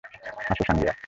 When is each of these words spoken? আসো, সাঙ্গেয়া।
আসো, 0.51 0.63
সাঙ্গেয়া। 0.67 0.93